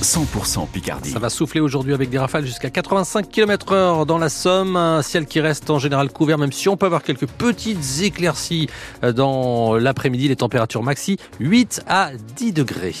100% 0.00 0.68
Picardie. 0.68 1.10
Ça 1.10 1.18
va 1.18 1.28
souffler 1.28 1.60
aujourd'hui 1.60 1.92
avec 1.92 2.08
des 2.08 2.16
rafales 2.16 2.46
jusqu'à 2.46 2.70
85 2.70 3.28
km 3.28 3.72
heure 3.72 4.06
dans 4.06 4.16
la 4.16 4.30
Somme. 4.30 4.74
Un 4.74 5.02
ciel 5.02 5.26
qui 5.26 5.38
reste 5.38 5.68
en 5.68 5.78
général 5.78 6.10
couvert, 6.10 6.38
même 6.38 6.52
si 6.52 6.70
on 6.70 6.78
peut 6.78 6.86
avoir 6.86 7.02
quelques 7.02 7.26
petites 7.26 8.00
éclaircies 8.00 8.70
dans 9.02 9.74
l'après-midi. 9.76 10.28
Les 10.28 10.36
températures 10.36 10.82
maxi 10.82 11.18
8 11.40 11.82
à 11.86 12.12
10 12.36 12.54
degrés. 12.54 12.94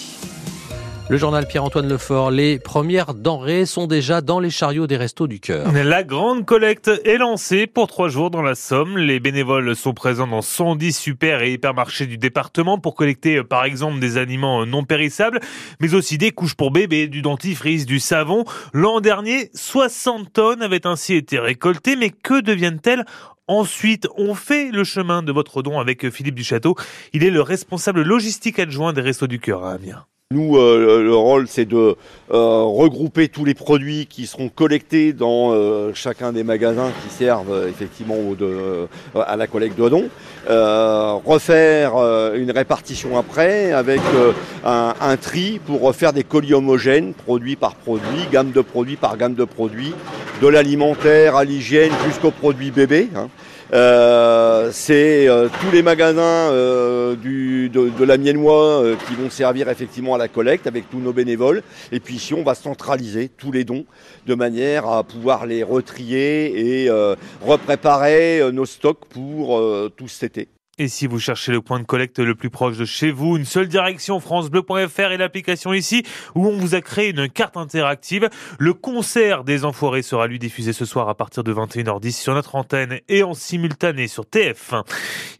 Le 1.08 1.18
journal 1.18 1.46
Pierre-Antoine 1.46 1.88
Lefort, 1.88 2.32
les 2.32 2.58
premières 2.58 3.14
denrées 3.14 3.64
sont 3.64 3.86
déjà 3.86 4.20
dans 4.20 4.40
les 4.40 4.50
chariots 4.50 4.88
des 4.88 4.96
restos 4.96 5.28
du 5.28 5.38
cœur. 5.38 5.70
La 5.72 6.02
grande 6.02 6.44
collecte 6.44 6.90
est 7.04 7.16
lancée 7.16 7.68
pour 7.68 7.86
trois 7.86 8.08
jours 8.08 8.28
dans 8.32 8.42
la 8.42 8.56
Somme. 8.56 8.98
Les 8.98 9.20
bénévoles 9.20 9.76
sont 9.76 9.94
présents 9.94 10.26
dans 10.26 10.42
110 10.42 10.98
super 10.98 11.42
et 11.42 11.52
hypermarchés 11.52 12.06
du 12.06 12.18
département 12.18 12.78
pour 12.78 12.96
collecter 12.96 13.44
par 13.44 13.64
exemple 13.64 14.00
des 14.00 14.16
aliments 14.16 14.66
non 14.66 14.82
périssables, 14.82 15.38
mais 15.78 15.94
aussi 15.94 16.18
des 16.18 16.32
couches 16.32 16.56
pour 16.56 16.72
bébés, 16.72 17.06
du 17.06 17.22
dentifrice, 17.22 17.86
du 17.86 18.00
savon. 18.00 18.44
L'an 18.72 19.00
dernier, 19.00 19.50
60 19.54 20.32
tonnes 20.32 20.62
avaient 20.62 20.88
ainsi 20.88 21.14
été 21.14 21.38
récoltées, 21.38 21.94
mais 21.94 22.10
que 22.10 22.40
deviennent-elles 22.40 23.04
Ensuite, 23.48 24.08
on 24.16 24.34
fait 24.34 24.72
le 24.72 24.82
chemin 24.82 25.22
de 25.22 25.30
votre 25.30 25.62
don 25.62 25.78
avec 25.78 26.10
Philippe 26.10 26.34
Duchâteau. 26.34 26.74
Il 27.12 27.22
est 27.22 27.30
le 27.30 27.42
responsable 27.42 28.02
logistique 28.02 28.58
adjoint 28.58 28.92
des 28.92 29.02
Restos 29.02 29.28
du 29.28 29.38
Cœur 29.38 29.62
à 29.62 29.74
Amiens. 29.74 30.04
Nous, 30.34 30.56
euh, 30.56 31.04
le 31.04 31.14
rôle, 31.14 31.46
c'est 31.46 31.66
de 31.66 31.76
euh, 31.76 31.94
regrouper 32.32 33.28
tous 33.28 33.44
les 33.44 33.54
produits 33.54 34.06
qui 34.06 34.26
seront 34.26 34.48
collectés 34.48 35.12
dans 35.12 35.52
euh, 35.52 35.92
chacun 35.94 36.32
des 36.32 36.42
magasins 36.42 36.90
qui 37.04 37.14
servent 37.14 37.68
effectivement 37.68 38.16
à 39.24 39.36
la 39.36 39.46
collecte 39.46 39.78
de 39.78 39.88
dons, 39.88 40.08
refaire 41.24 41.92
une 42.34 42.50
répartition 42.50 43.16
après 43.16 43.70
avec 43.70 44.00
un, 44.64 45.16
tri 45.16 45.60
pour 45.64 45.80
refaire 45.80 46.12
des 46.12 46.24
colis 46.24 46.54
homogènes, 46.54 47.14
produit 47.14 47.54
par 47.54 47.76
produit, 47.76 48.26
gamme 48.32 48.50
de 48.50 48.62
produits 48.62 48.96
par 48.96 49.16
gamme 49.16 49.36
de 49.36 49.44
produits, 49.44 49.94
de 50.42 50.48
l'alimentaire 50.48 51.36
à 51.36 51.44
l'hygiène 51.44 51.92
jusqu'aux 52.04 52.32
produits 52.32 52.72
bébés. 52.72 53.10
Hein. 53.14 53.28
C'est 54.72 55.28
tous 55.60 55.70
les 55.72 55.82
magasins 55.82 56.50
euh, 57.06 57.14
de, 57.68 58.04
la 58.04 58.16
Miennois 58.18 58.82
qui 59.06 59.14
vont 59.14 59.30
servir 59.30 59.68
effectivement 59.68 60.14
à 60.14 60.18
la 60.18 60.28
collecte 60.28 60.66
avec 60.66 60.88
tous 60.90 60.98
nos 60.98 61.12
bénévoles. 61.12 61.62
Et 61.92 62.00
puis 62.00 62.14
ici, 62.14 62.34
on 62.34 62.42
va 62.42 62.54
centraliser 62.54 63.28
tous 63.28 63.52
les 63.52 63.64
dons 63.64 63.84
de 64.26 64.34
manière 64.34 64.86
à 64.86 65.04
pouvoir 65.04 65.46
les 65.46 65.62
retrier 65.62 66.84
et 66.84 66.90
repréparer 67.42 68.40
nos 68.52 68.66
stocks 68.66 69.04
pour 69.06 69.62
tout 69.96 70.08
cet 70.08 70.38
été. 70.38 70.55
Et 70.78 70.88
si 70.88 71.06
vous 71.06 71.18
cherchez 71.18 71.52
le 71.52 71.62
point 71.62 71.80
de 71.80 71.86
collecte 71.86 72.18
le 72.18 72.34
plus 72.34 72.50
proche 72.50 72.76
de 72.76 72.84
chez 72.84 73.10
vous, 73.10 73.38
une 73.38 73.46
seule 73.46 73.66
direction 73.66 74.20
francebleu.fr 74.20 75.10
et 75.10 75.16
l'application 75.16 75.72
ici 75.72 76.02
où 76.34 76.46
on 76.48 76.58
vous 76.58 76.74
a 76.74 76.82
créé 76.82 77.12
une 77.12 77.30
carte 77.30 77.56
interactive. 77.56 78.28
Le 78.58 78.74
concert 78.74 79.42
des 79.42 79.64
Enfoirés 79.64 80.02
sera 80.02 80.26
lui 80.26 80.38
diffusé 80.38 80.74
ce 80.74 80.84
soir 80.84 81.08
à 81.08 81.14
partir 81.14 81.44
de 81.44 81.54
21h10 81.54 82.12
sur 82.12 82.34
notre 82.34 82.56
antenne 82.56 83.00
et 83.08 83.22
en 83.22 83.32
simultané 83.32 84.06
sur 84.06 84.24
TF1. 84.24 84.84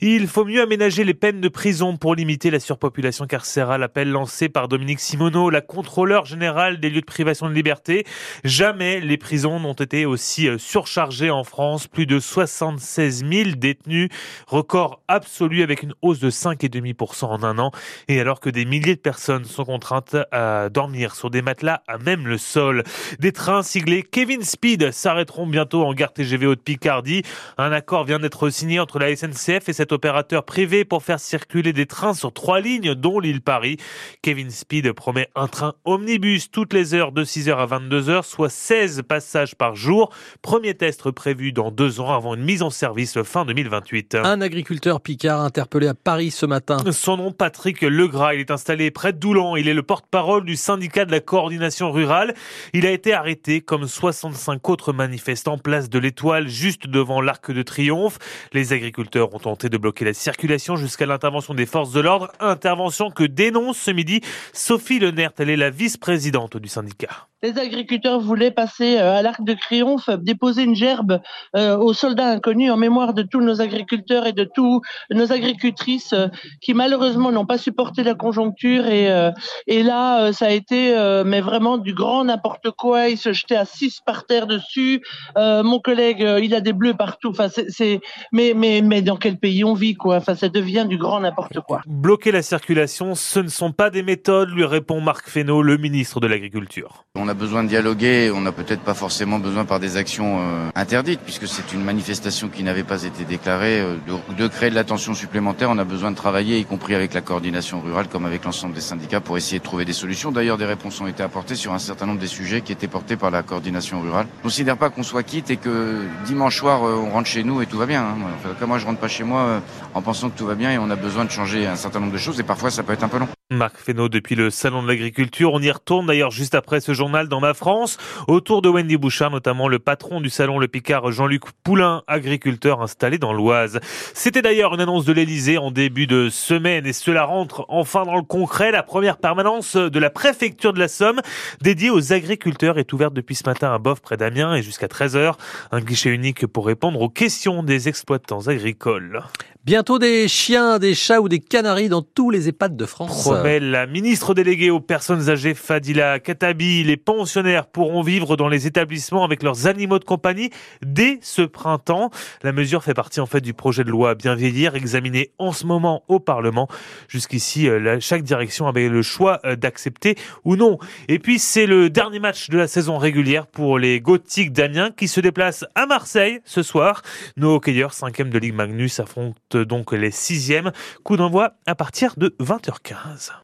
Il 0.01 0.27
faut 0.27 0.47
mieux 0.47 0.63
aménager 0.63 1.05
les 1.05 1.13
peines 1.13 1.43
de 1.43 1.51
prison 1.51 1.99
pour 1.99 2.15
limiter 2.15 2.51
la 2.51 2.59
surpopulation 2.59 3.27
carcérale. 3.27 3.83
Appel 3.83 4.11
lancé 4.11 4.49
par 4.49 4.69
Dominique 4.69 5.01
Simoneau, 5.01 5.51
la 5.51 5.61
contrôleur 5.61 6.25
générale 6.25 6.81
des 6.81 6.89
lieux 6.89 7.03
de 7.03 7.05
privation 7.05 7.47
de 7.47 7.53
liberté. 7.53 8.07
Jamais 8.43 9.01
les 9.01 9.19
prisons 9.19 9.61
n'ont 9.61 9.75
été 9.75 10.07
aussi 10.07 10.49
euh, 10.49 10.57
surchargées 10.57 11.29
en 11.29 11.45
France. 11.45 11.89
Plus 11.89 12.07
de 12.07 12.21
76 12.21 13.23
000 13.31 13.51
détenus. 13.59 14.09
Record 14.47 15.03
absolu 15.09 15.26
absolue 15.27 15.63
avec 15.65 15.83
une 15.83 15.93
hausse 16.03 16.21
de 16.21 16.31
5,5% 16.31 17.25
en 17.25 17.43
un 17.43 17.59
an. 17.59 17.73
Et 18.07 18.21
alors 18.21 18.39
que 18.39 18.49
des 18.49 18.65
milliers 18.65 18.95
de 18.95 19.01
personnes 19.01 19.45
sont 19.45 19.65
contraintes 19.65 20.17
à 20.31 20.69
dormir 20.69 21.17
sur 21.17 21.31
des 21.31 21.43
matelas 21.43 21.83
à 21.89 21.99
même 21.99 22.29
le 22.29 22.39
sol. 22.39 22.85
Des 23.19 23.33
trains 23.33 23.65
siglés 23.65 24.05
Kevin 24.05 24.43
Speed 24.43 24.93
s'arrêteront 24.93 25.49
bientôt 25.49 25.85
en 25.85 25.95
gare 25.95 26.13
TGV 26.13 26.47
Haute-Picardie. 26.47 27.23
Un 27.59 27.73
accord 27.73 28.05
vient 28.05 28.21
d'être 28.21 28.51
signé 28.51 28.79
entre 28.79 29.01
la 29.01 29.15
SNCF 29.17 29.69
et 29.69 29.73
cet 29.73 29.91
opérateur 29.91 30.45
privé 30.45 30.85
pour 30.85 31.03
faire 31.03 31.19
circuler 31.19 31.73
des 31.73 31.87
trains 31.87 32.15
sur 32.15 32.33
trois 32.33 32.61
lignes, 32.61 32.95
dont 32.95 33.19
l'île 33.19 33.43
Paris. 33.43 33.79
Kevin 34.23 34.51
Speed 34.51 34.93
promet 34.93 35.29
un 35.35 35.49
train 35.49 35.75
omnibus 35.85 36.53
toutes 36.53 36.73
les 36.73 36.95
heures 36.95 37.11
de 37.11 37.25
6h 37.25 37.57
à 37.57 37.67
22h, 37.67 38.23
soit 38.23 38.49
16 38.49 39.03
passages 39.09 39.57
par 39.57 39.75
jour. 39.75 40.13
Premier 40.41 40.75
test 40.75 41.11
prévu 41.11 41.53
dans 41.53 41.73
deux 41.73 41.99
ans 41.99 42.15
avant 42.15 42.37
une 42.37 42.45
mise 42.45 42.63
en 42.63 42.71
service 42.71 43.21
fin 43.23 43.45
2028. 43.45 44.15
Un 44.15 44.41
agriculteur 44.41 45.01
Interpellé 45.25 45.89
à 45.89 45.95
Paris 45.95 46.31
ce 46.31 46.47
matin. 46.47 46.77
Son 46.93 47.17
nom, 47.17 47.33
Patrick 47.33 47.83
Legras. 47.83 48.35
Il 48.35 48.41
est 48.41 48.51
installé 48.51 48.91
près 48.91 49.13
de 49.13 49.19
Doulan. 49.19 49.57
Il 49.57 49.69
est 49.69 49.75
le 49.75 49.83
porte-parole 49.83 50.45
du 50.45 50.57
syndicat 50.57 51.05
de 51.05 51.11
la 51.11 51.21
coordination 51.21 51.91
rurale. 51.91 52.35
Il 52.73 52.87
a 52.87 52.91
été 52.91 53.13
arrêté 53.13 53.61
comme 53.61 53.87
65 53.87 54.69
autres 54.69 54.93
manifestants 54.93 55.57
place 55.59 55.89
de 55.89 55.99
l'Étoile, 55.99 56.49
juste 56.49 56.87
devant 56.87 57.21
l'Arc 57.21 57.51
de 57.51 57.63
Triomphe. 57.63 58.19
Les 58.53 58.73
agriculteurs 58.73 59.35
ont 59.35 59.39
tenté 59.39 59.69
de 59.69 59.77
bloquer 59.79 60.05
la 60.05 60.15
circulation 60.15 60.77
jusqu'à 60.77 61.07
l'intervention 61.07 61.55
des 61.55 61.67
forces 61.67 61.93
de 61.93 62.01
l'ordre. 62.01 62.31
Intervention 62.41 63.11
que 63.11 63.25
dénonce 63.25 63.79
ce 63.79 63.91
midi 63.91 64.21
Sophie 64.53 64.99
Lenert. 64.99 65.33
Elle 65.39 65.51
est 65.51 65.57
la 65.57 65.71
vice-présidente 65.71 66.57
du 66.57 66.69
syndicat. 66.69 67.29
Les 67.47 67.61
agriculteurs 67.61 68.19
voulaient 68.19 68.51
passer 68.51 68.99
euh, 68.99 69.19
à 69.19 69.23
l'Arc 69.23 69.45
de 69.45 69.53
Triomphe, 69.55 70.11
déposer 70.19 70.65
une 70.65 70.75
gerbe 70.75 71.21
euh, 71.55 71.77
aux 71.77 71.93
soldats 71.93 72.31
inconnus 72.31 72.73
en 72.73 72.77
mémoire 72.77 73.15
de 73.15 73.23
tous 73.23 73.41
nos 73.41 73.61
agriculteurs 73.61 74.27
et 74.27 74.33
de 74.33 74.43
tous 74.43 74.81
nos 75.13 75.31
agricultrices 75.31 76.13
euh, 76.13 76.27
qui 76.61 76.75
malheureusement 76.75 77.31
n'ont 77.31 77.47
pas 77.47 77.57
supporté 77.57 78.03
la 78.03 78.15
conjoncture 78.15 78.87
et 78.87 79.13
euh, 79.13 79.31
et 79.69 79.85
là 79.85 80.23
euh, 80.23 80.33
ça 80.33 80.47
a 80.47 80.51
été 80.51 80.93
mais 81.25 81.41
vraiment 81.41 81.79
du 81.79 81.95
grand 81.95 82.25
n'importe 82.25 82.73
quoi. 82.73 83.11
Ils 83.11 83.19
se 83.19 83.33
jetaient 83.33 83.55
à 83.55 83.65
six 83.65 84.01
par 84.05 84.27
terre 84.27 84.49
dessus. 84.49 85.03
Mon 85.37 85.79
collègue 85.79 86.27
il 86.43 86.53
a 86.53 86.61
des 86.61 86.73
bleus 86.73 86.95
partout. 86.95 87.29
Enfin 87.29 87.49
c'est 87.49 88.01
mais 88.33 88.55
mais 88.57 88.83
mais 88.83 89.03
dans 89.03 89.17
quel 89.17 89.39
pays 89.39 89.63
on 89.63 89.75
vit 89.75 89.95
quoi? 89.95 90.17
Enfin 90.17 90.35
ça 90.35 90.49
devient 90.49 90.87
du 90.89 90.99
grand 90.99 91.21
n'importe 91.21 91.61
quoi. 91.61 91.81
Bloquer 91.87 92.33
la 92.33 92.43
circulation 92.43 93.15
ce 93.15 93.39
ne 93.39 93.49
sont 93.49 93.71
pas 93.71 93.91
des 93.91 94.03
méthodes 94.03 94.51
lui 94.51 94.65
répond 94.65 95.01
Marc 95.01 95.29
Fesneau 95.29 95.63
le 95.63 95.77
ministre 95.77 96.19
de 96.19 96.27
l'agriculture. 96.27 97.05
On 97.15 97.29
a 97.29 97.36
besoin 97.37 97.63
de 97.63 97.69
dialoguer 97.69 98.33
on 98.35 98.41
n'a 98.41 98.53
peut-être 98.53 98.83
pas 98.83 98.95
forcément 98.95 99.39
besoin 99.39 99.65
par 99.65 99.79
des 99.81 99.97
actions 99.97 100.41
interdites 100.75 101.21
puisque 101.21 101.47
c'est 101.47 101.73
une 101.73 101.85
manifestation 101.85 102.49
qui 102.49 102.63
n'avait 102.63 102.83
pas 102.83 103.05
été 103.05 103.25
déclarée 103.25 103.83
de, 104.07 104.35
de 104.35 104.49
créer 104.49 104.71
de 104.71 104.75
l'attention 104.75 105.15
supplémentaires, 105.15 105.71
on 105.71 105.79
a 105.79 105.85
besoin 105.85 106.11
de 106.11 106.17
travailler, 106.17 106.59
y 106.59 106.65
compris 106.65 106.95
avec 106.95 107.15
la 107.15 107.21
coordination 107.21 107.81
rurale, 107.81 108.09
comme 108.09 108.27
avec 108.27 108.45
l'ensemble 108.45 108.75
des 108.75 108.81
syndicats, 108.81 109.21
pour 109.21 109.37
essayer 109.37 109.59
de 109.59 109.65
trouver 109.65 109.85
des 109.85 109.93
solutions. 109.93 110.33
D'ailleurs, 110.33 110.59
des 110.59 110.65
réponses 110.65 111.01
ont 111.01 111.07
été 111.07 111.23
apportées 111.23 111.55
sur 111.55 111.73
un 111.73 111.79
certain 111.79 112.07
nombre 112.07 112.21
des 112.21 112.27
sujets 112.27 112.61
qui 112.61 112.73
étaient 112.73 112.89
portés 112.89 113.17
par 113.17 113.31
la 113.31 113.43
coordination 113.43 114.01
rurale. 114.01 114.27
Je 114.37 114.39
ne 114.41 114.43
considère 114.45 114.77
pas 114.77 114.91
qu'on 114.91 115.03
soit 115.03 115.23
quitte 115.23 115.51
et 115.51 115.57
que 115.57 116.03
dimanche 116.25 116.59
soir, 116.59 116.85
euh, 116.85 116.95
on 116.97 117.11
rentre 117.11 117.29
chez 117.29 117.45
nous 117.45 117.63
et 117.63 117.67
tout 117.67 117.79
va 117.79 117.87
bien. 117.87 118.03
Hein. 118.03 118.17
Enfin, 118.45 118.67
moi, 118.67 118.79
je 118.79 118.87
rentre 118.87 119.01
pas 119.01 119.09
chez 119.09 119.25
moi 119.25 119.41
euh, 119.41 119.61
en 119.95 120.03
pensant 120.03 120.31
que 120.31 120.39
tout 120.39 120.47
va 120.47 120.55
bien 120.55 120.73
et 120.73 120.79
on 120.79 120.91
a 120.91 120.97
besoin 120.97 121.25
de 121.25 121.31
changer 121.31 121.67
un 121.67 121.77
certain 121.77 122.01
nombre 122.01 122.13
de 122.13 122.19
choses 122.19 122.41
et 122.41 122.45
parfois, 122.45 122.71
ça 122.71 122.83
peut 122.83 122.93
être 122.93 123.05
un 123.05 123.09
peu 123.09 123.19
long. 123.19 123.29
Marc 123.53 123.77
Fesneau 123.77 124.09
depuis 124.09 124.35
le 124.35 124.51
Salon 124.51 124.83
de 124.83 124.89
l'Agriculture. 124.89 125.53
On 125.53 125.63
y 125.63 125.71
retourne 125.71 126.07
d'ailleurs 126.07 126.33
juste 126.33 126.57
après 126.57 126.81
ce 126.81 126.95
journal 126.95 127.29
dans 127.29 127.39
ma 127.39 127.55
France. 127.55 127.97
Autour 128.27 128.61
de 128.61 128.69
Wendy 128.69 128.97
Bouchard, 128.97 129.31
notamment 129.31 129.69
le 129.69 129.79
patron 129.79 130.21
du 130.21 130.31
Salon 130.31 130.59
Le 130.59 130.67
Picard, 130.67 131.13
Jean-Luc 131.13 131.45
Poulain, 131.63 132.03
agriculteur 132.09 132.83
installé 132.83 133.19
dans 133.19 133.33
l'Oise. 133.33 133.79
C'était 134.15 134.43
d'ailleurs 134.43 134.75
une 134.75 134.81
annonce 134.81 135.05
de 135.05 135.13
l'Elysée 135.13 135.59
en 135.59 135.71
début 135.71 136.09
de 136.09 136.29
semaine 136.29 136.87
et 136.87 136.93
cela 136.93 137.25
rentre 137.25 137.65
enfin 137.69 138.05
dans 138.05 138.17
le 138.17 138.23
concret. 138.23 138.73
La 138.73 138.83
première 138.83 139.17
permanence 139.17 139.77
de 139.77 139.99
la 140.01 140.11
préfecture 140.11 140.73
de 140.73 140.81
la 140.81 140.89
Somme 140.89 141.21
dédiée 141.61 141.91
aux 141.91 142.13
agriculteurs 142.13 142.81
est 142.81 142.93
ouverte 142.93 143.15
depuis 143.15 143.37
ce 143.37 143.45
matin 143.49 143.73
à 143.73 143.79
Bof 143.79 144.01
près 144.01 144.17
d'Amiens 144.17 144.57
et 144.57 144.63
jusqu'à 144.63 144.89
13h. 144.89 145.35
Un 145.71 145.81
guichet 145.81 146.11
unique 146.11 146.49
pour 146.49 146.67
répondre 146.67 147.01
aux 147.01 147.11
questions 147.11 147.63
des 147.63 147.87
exploitants 147.87 148.49
agricoles. 148.49 149.23
Bientôt 149.67 149.99
des 149.99 150.29
chiens, 150.29 150.79
des 150.79 150.95
chats 150.95 151.21
ou 151.21 151.29
des 151.29 151.41
canaris 151.41 151.89
dans 151.89 152.01
tous 152.01 152.31
les 152.31 152.49
EHPAD 152.49 152.77
de 152.77 152.87
France. 152.87 153.25
Promet 153.25 153.59
la 153.59 153.89
ministre 153.89 154.33
déléguée 154.33 154.71
aux 154.71 154.79
personnes 154.79 155.29
âgées 155.29 155.55
Fadila 155.55 156.21
Katabi. 156.21 156.85
Les 156.85 156.97
pensionnaires 156.97 157.67
pourront 157.67 158.03
vivre 158.03 158.37
dans 158.37 158.47
les 158.47 158.69
établissements 158.69 159.25
avec 159.25 159.43
leurs 159.43 159.67
animaux 159.67 159.99
de 159.99 160.05
compagnie 160.05 160.51
dès 160.83 161.19
ce 161.21 161.43
printemps. 161.43 162.13
La 162.45 162.53
mesure 162.53 162.85
fait 162.85 162.95
partie 162.95 163.19
en 163.19 163.27
fait 163.27 163.41
du 163.41 163.55
projet 163.55 163.83
de 163.83 163.91
loi 163.91 164.15
Bien 164.15 164.37
vieillir 164.37 164.77
examiné 164.77 165.33
en 165.39 165.51
ce 165.51 165.67
moment 165.67 166.05
au 166.07 166.21
Parlement. 166.21 166.69
Jusqu'ici, 167.09 167.69
euh, 167.69 167.99
chaque 167.99 168.23
direction 168.23 168.69
avait 168.69 168.89
le 168.89 169.03
choix 169.03 169.41
euh, 169.45 169.57
d'accepter 169.57 170.15
ou 170.45 170.55
non. 170.55 170.79
Et 171.09 171.19
puis 171.19 171.41
c'est 171.41 171.67
le 171.67 171.91
dernier 171.91 172.21
match 172.21 172.51
de 172.51 172.57
la 172.59 172.69
saison 172.69 172.99
régulière 172.99 173.49
pour 173.49 173.81
les 173.81 174.01
Gothiques 174.01 174.53
d'Amiens 174.53 174.93
qui 174.97 175.09
se 175.09 175.19
déplacent 175.19 175.65
à 175.75 175.87
Marseille 175.87 176.39
ce 176.45 176.63
soir. 176.63 177.03
Nos 177.37 177.57
hockeyeurs 177.57 177.95
5e 177.95 178.29
de 178.29 178.39
Ligue 178.39 178.55
Magnus 178.55 179.01
affrontent 179.01 179.56
donc 179.65 179.93
les 179.93 180.11
sixièmes. 180.11 180.73
Coup 181.05 181.17
d'envoi 181.17 181.55
à 181.67 181.75
partir 181.75 182.15
de 182.17 182.35
20h15. 182.41 183.33